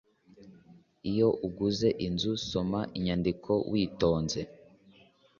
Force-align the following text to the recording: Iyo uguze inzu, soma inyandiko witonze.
Iyo 1.09 1.29
uguze 1.47 1.87
inzu, 2.05 2.31
soma 2.49 2.81
inyandiko 2.97 3.51
witonze. 3.71 4.39